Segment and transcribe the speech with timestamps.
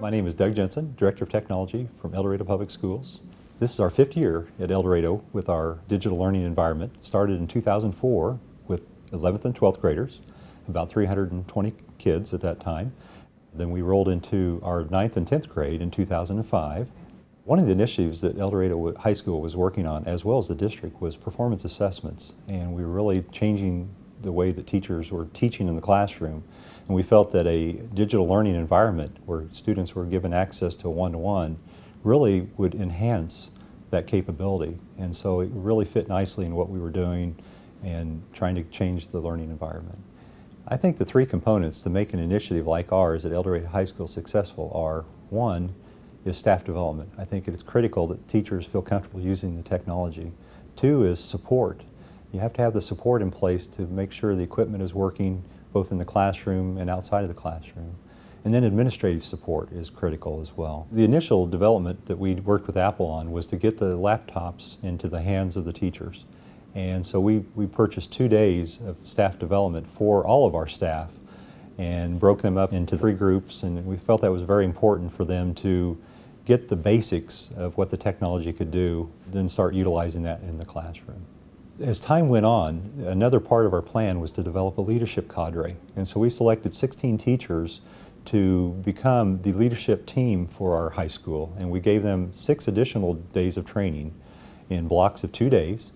[0.00, 3.20] My name is Doug Jensen, Director of Technology from El Dorado Public Schools.
[3.58, 7.04] This is our fifth year at El Dorado with our digital learning environment.
[7.04, 10.20] Started in 2004 with 11th and 12th graders,
[10.66, 12.94] about 320 kids at that time.
[13.52, 16.88] Then we rolled into our 9th and 10th grade in 2005.
[17.44, 20.48] One of the initiatives that El Dorado High School was working on, as well as
[20.48, 22.32] the district, was performance assessments.
[22.48, 26.44] And we were really changing the way that teachers were teaching in the classroom.
[26.86, 30.90] And we felt that a digital learning environment where students were given access to a
[30.90, 31.58] one-to-one
[32.02, 33.50] really would enhance
[33.90, 34.78] that capability.
[34.98, 37.36] And so it really fit nicely in what we were doing
[37.82, 39.98] and trying to change the learning environment.
[40.68, 44.06] I think the three components to make an initiative like ours at El High School
[44.06, 45.74] successful are, one,
[46.24, 47.10] is staff development.
[47.18, 50.32] I think it's critical that teachers feel comfortable using the technology.
[50.76, 51.82] Two is support.
[52.32, 55.44] You have to have the support in place to make sure the equipment is working
[55.72, 57.96] both in the classroom and outside of the classroom.
[58.44, 60.86] And then administrative support is critical as well.
[60.90, 65.08] The initial development that we worked with Apple on was to get the laptops into
[65.08, 66.24] the hands of the teachers.
[66.74, 71.10] And so we, we purchased two days of staff development for all of our staff
[71.76, 75.24] and broke them up into three groups and we felt that was very important for
[75.24, 76.00] them to
[76.44, 80.64] get the basics of what the technology could do, then start utilizing that in the
[80.64, 81.24] classroom.
[81.80, 85.76] As time went on, another part of our plan was to develop a leadership cadre.
[85.96, 87.80] And so we selected 16 teachers
[88.26, 91.56] to become the leadership team for our high school.
[91.58, 94.12] And we gave them six additional days of training
[94.68, 95.92] in blocks of two days.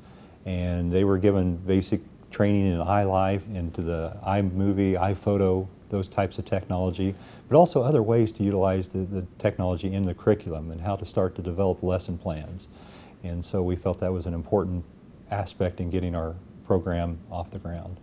[0.46, 6.46] And they were given basic training in iLife, into the iMovie, iPhoto, those types of
[6.46, 7.14] technology,
[7.48, 11.04] but also other ways to utilize the, the technology in the curriculum and how to
[11.04, 12.68] start to develop lesson plans.
[13.22, 14.84] And so we felt that was an important
[15.30, 16.34] aspect in getting our
[16.66, 17.96] program off the ground.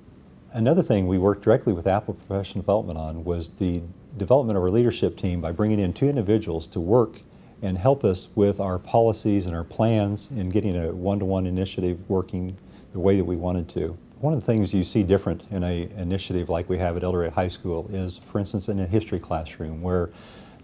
[0.53, 3.81] Another thing we worked directly with Apple Professional Development on was the
[4.17, 7.21] development of our leadership team by bringing in two individuals to work
[7.61, 12.57] and help us with our policies and our plans in getting a one-to-one initiative working
[12.91, 13.97] the way that we wanted to.
[14.19, 17.13] One of the things you see different in an initiative like we have at El
[17.13, 20.09] Dorado High School is, for instance, in a history classroom where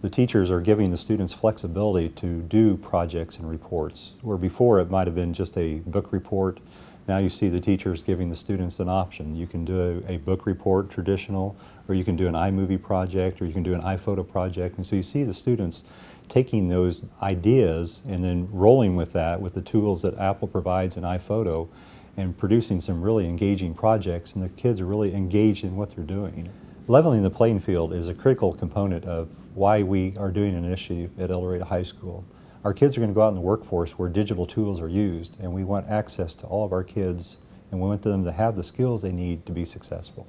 [0.01, 4.91] the teachers are giving the students flexibility to do projects and reports, where before it
[4.91, 6.59] might have been just a book report.
[7.07, 9.35] Now you see the teachers giving the students an option.
[9.35, 11.55] You can do a, book report, traditional,
[11.87, 14.75] or you can do an iMovie project, or you can do an iPhoto project.
[14.75, 15.83] And so you see the students
[16.27, 21.03] taking those ideas and then rolling with that with the tools that Apple provides in
[21.03, 21.69] iPhoto
[22.17, 26.03] and producing some really engaging projects, and the kids are really engaged in what they're
[26.03, 26.49] doing.
[26.89, 31.19] Leveling the playing field is a critical component of why we are doing an initiative
[31.19, 32.23] at El Dorado High School.
[32.63, 35.35] Our kids are going to go out in the workforce where digital tools are used
[35.41, 37.35] and we want access to all of our kids
[37.71, 40.27] and we want them to have the skills they need to be successful.